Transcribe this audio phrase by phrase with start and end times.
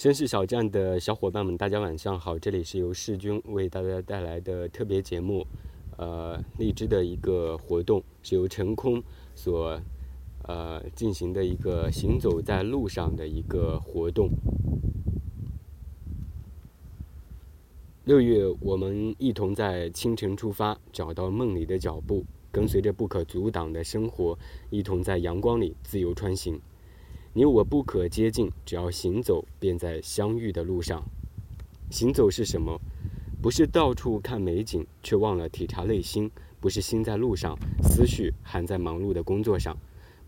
[0.00, 2.38] 绅士小站的小伙伴们，大家晚上好！
[2.38, 5.46] 这里是由世军为大家带来的特别节目，
[5.98, 9.02] 呃，荔枝的一个活动，是由陈空
[9.34, 9.78] 所
[10.44, 14.30] 呃进行的一个行走在路上的一个活动。
[18.04, 24.38] 六月，我们一同在清晨出发，找到梦里的脚步，跟随着不可阻挡的生活，
[24.70, 26.58] 一同在阳光里自由穿行。
[27.32, 31.04] 你我不可接近，只要行走，便在相遇的路上。
[31.88, 32.80] 行走是什么？
[33.40, 36.28] 不是到处看美景，却忘了体察内心；
[36.60, 39.76] 不是心在路上，思绪还在忙碌的工作上；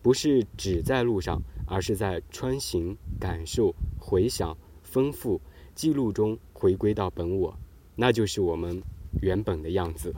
[0.00, 5.40] 不是只在路上，而是在穿行、感受、回想、丰富、
[5.74, 7.58] 记录中回归到本我，
[7.96, 8.80] 那就是我们
[9.20, 10.14] 原本的样子。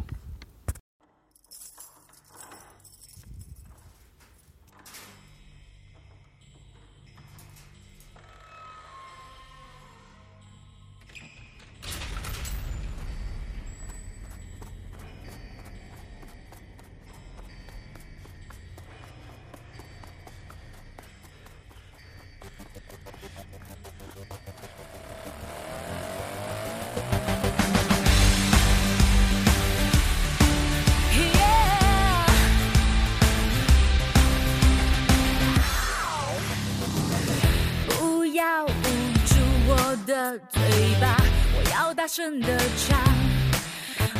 [42.05, 43.01] 大声的唱。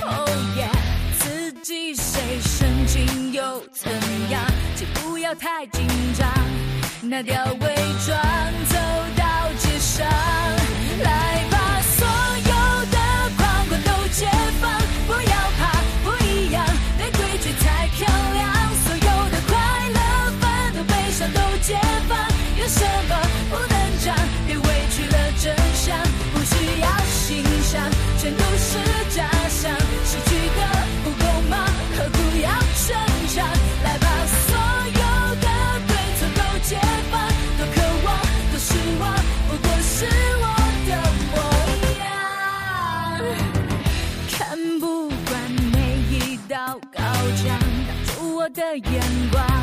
[0.01, 0.73] Oh yeah，
[1.19, 3.93] 刺激谁神经又怎
[4.31, 4.43] 样？
[4.75, 6.27] 请不要太紧张，
[7.03, 7.75] 拿掉伪
[8.07, 8.19] 装，
[48.79, 49.54] 眼光。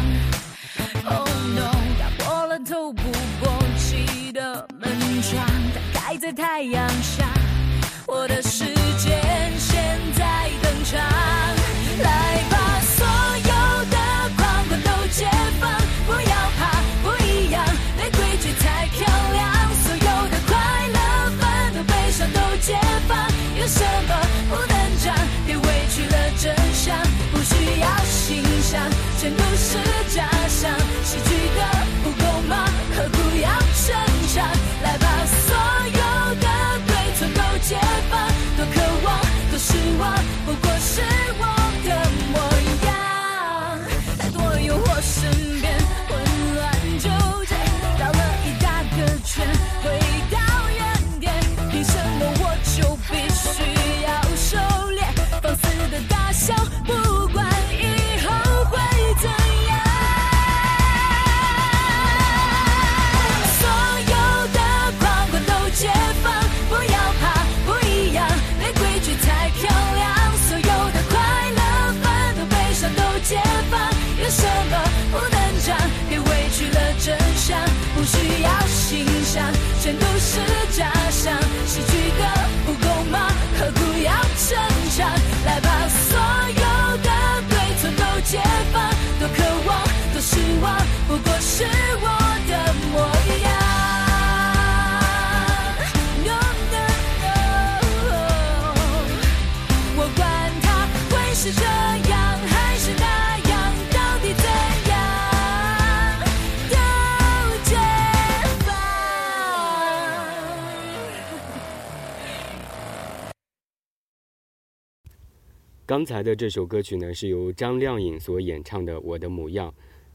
[115.91, 119.69] 刚才的这首歌曲呢，是由张靓颖所演唱的《我的模样》。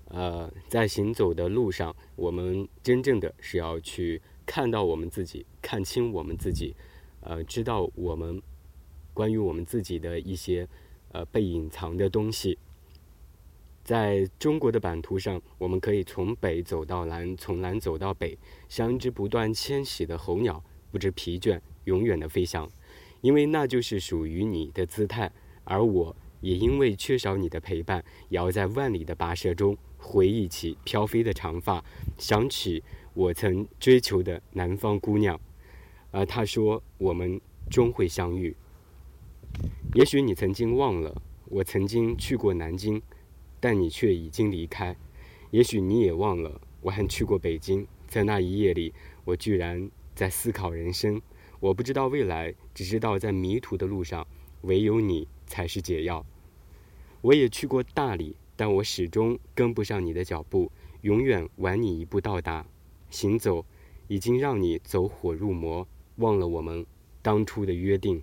[0.06, 6.75] 呃，在行走的路上，我们真正的是要去看到我们自己，看清我们自己，
[7.20, 8.40] 呃，知道我们
[9.12, 10.67] 关于我们自己的一些
[11.12, 12.56] 呃被隐藏的东西。
[13.84, 22.67] 在中国的版图上，我们可以从北走到南，从南走到北，像一只不断迁徙的候鸟，不知疲倦，永远的飞翔，
[23.20, 25.31] 因为那就是属于你的姿态。
[25.66, 31.84] 而我也因为缺少你的陪伴，也要在万里的跋涉中回忆起飘飞的长发，
[32.16, 32.82] 想起
[33.12, 35.38] 我曾追求的南方姑娘。
[36.12, 38.56] 而他说我们终会相遇。
[39.94, 43.02] 也许你曾经忘了，我曾经去过南京，
[43.58, 44.96] 但你却已经离开。
[45.50, 51.20] 也许你也忘了，我还去过北京，在那一夜里，我居然在思考人生。
[51.58, 54.26] 我不知道未来，只知道在迷途的路上，
[54.62, 56.25] 唯有你才是解药。
[57.22, 60.70] 我也去过大理，但我始终跟不上你的脚步，
[61.02, 62.66] 永远晚你一步到达。
[63.10, 63.64] 行走，
[64.08, 66.84] 已经让你走火入魔，忘了我们
[67.22, 68.22] 当初的约定。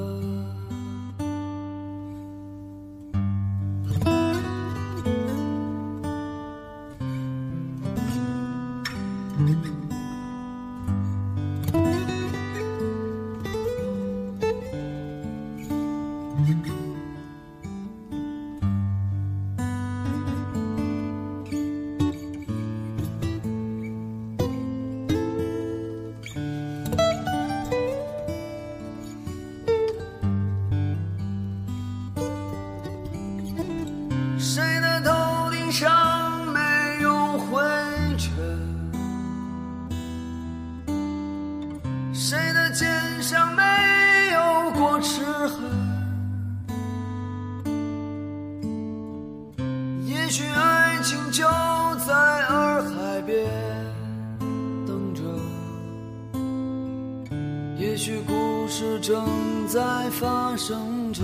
[58.01, 59.23] 也许故事正
[59.67, 61.21] 在发生着。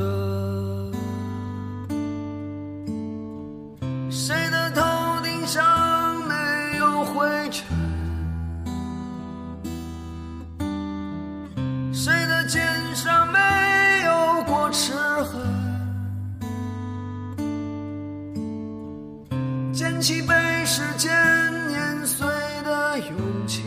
[4.12, 4.84] 谁的头
[5.24, 7.66] 顶上没有灰尘？
[11.92, 13.40] 谁的肩上没
[14.06, 15.42] 有过齿痕？
[19.74, 21.12] 捡起被时间
[21.70, 22.28] 碾碎
[22.64, 23.64] 的勇气，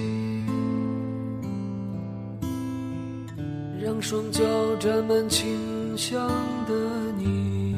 [4.10, 4.42] 双脚
[4.80, 6.26] 沾满清香
[6.66, 6.74] 的
[7.16, 7.69] 你。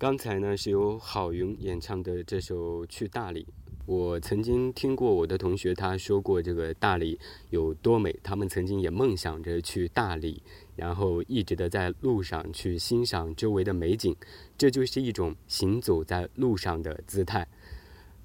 [0.00, 3.44] 刚才呢是由郝云演唱的这首《去大理》。
[3.84, 10.42] 我曾经听过我的同学他说过这个大理有多美，他们曾经也梦想着去大理，
[10.74, 14.16] 然后一直的在路上去欣赏周围的美景，
[14.56, 17.46] 这就是一种行走在路上的姿态。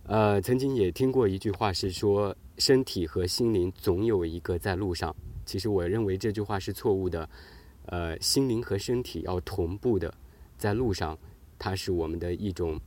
[0.03, 5.13] 呃，曾经也听过一句话是说，身体和心灵总有一个在路上。
[5.46, 7.29] 其实我认为这句话是错误的，
[7.88, 10.13] 呃，心灵和身体要同步的
[10.58, 11.20] 在路上。
[11.57, 12.79] 它是我们的一种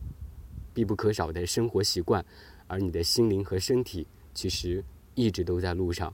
[0.72, 2.24] 必不可少的生活习惯，
[2.66, 4.84] 而你的心灵和身体其实
[5.14, 6.12] 一直都在路上，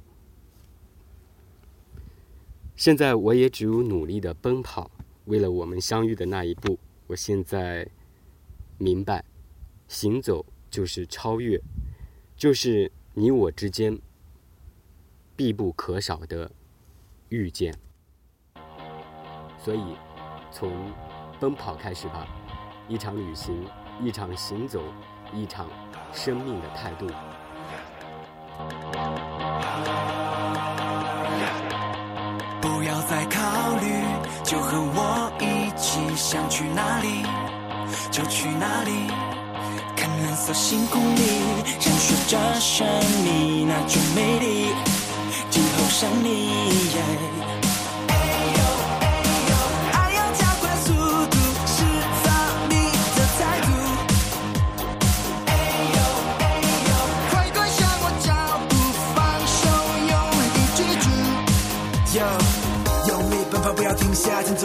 [2.76, 4.90] 现在我也只有努力的奔跑，
[5.26, 6.78] 为了我们相遇的那一步。
[7.06, 7.86] 我现在
[8.78, 9.22] 明白，
[9.88, 11.60] 行走就是超越，
[12.34, 14.00] 就是你我之间
[15.36, 16.50] 必不可少的
[17.28, 17.74] 遇见。
[19.58, 19.96] 所以，
[20.50, 20.72] 从
[21.38, 22.26] 奔跑开始吧，
[22.86, 23.66] 一场旅行，
[24.02, 24.82] 一场行走，
[25.32, 25.66] 一场
[26.12, 27.06] 生命的态度。
[32.60, 33.40] 不要再考
[33.80, 33.86] 虑，
[34.44, 37.24] 就和我一起，想去哪里
[38.10, 38.90] 就去哪里。
[39.96, 41.22] 看蓝色星空里
[41.80, 42.86] 闪烁着神
[43.24, 44.74] 秘那种美丽，
[45.48, 47.43] 今后想你。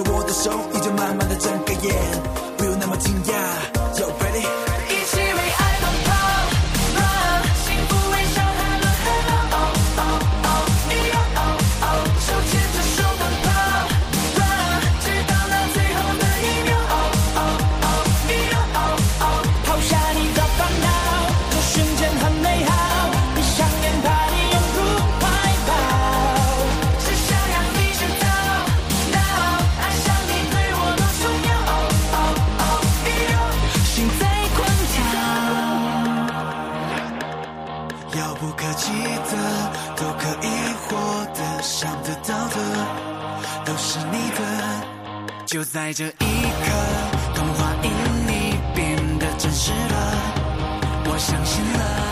[0.04, 1.94] 着我的手，你就慢慢的睁开眼，
[2.58, 3.69] 不用那么惊讶。
[45.50, 46.20] 就在这一刻，
[47.34, 47.90] 童话因
[48.28, 50.14] 你变得真实了，
[51.06, 52.09] 我相信了。